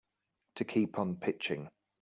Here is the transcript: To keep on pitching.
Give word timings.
To 0.55 0.65
keep 0.65 0.97
on 0.97 1.15
pitching. 1.17 1.69